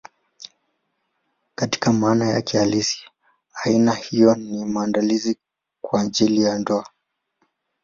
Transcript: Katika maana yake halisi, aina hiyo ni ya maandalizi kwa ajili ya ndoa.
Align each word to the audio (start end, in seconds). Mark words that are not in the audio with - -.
Katika 1.55 1.93
maana 1.93 2.29
yake 2.29 2.57
halisi, 2.57 3.03
aina 3.63 3.91
hiyo 3.93 4.35
ni 4.35 4.59
ya 4.59 4.65
maandalizi 4.65 5.37
kwa 5.81 6.01
ajili 6.01 6.41
ya 6.41 6.59
ndoa. 6.59 6.89